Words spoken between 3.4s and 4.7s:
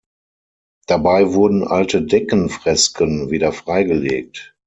freigelegt.